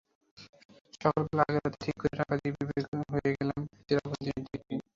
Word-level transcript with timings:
সকালবেলা 0.95 1.43
আগের 1.43 1.61
রাতে 1.65 1.77
ঠিক 1.83 1.95
করে 2.01 2.13
রাখা 2.13 2.35
জিপে 2.41 2.63
বের 2.69 2.83
হয়ে 3.13 3.29
গেলাম 3.37 3.59
চেরাপুঞ্জির 3.87 4.37
দিকে। 4.45 4.75